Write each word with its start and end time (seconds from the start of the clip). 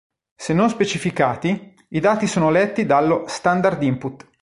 Se 0.35 0.55
non 0.55 0.67
specificati, 0.69 1.75
i 1.89 1.99
dati 1.99 2.25
sono 2.25 2.49
letti 2.49 2.87
dallo 2.87 3.25
"standard 3.27 3.79
input". 3.83 4.27